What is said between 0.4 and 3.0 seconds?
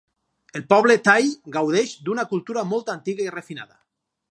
El poble thai gaudeix d'una cultura molt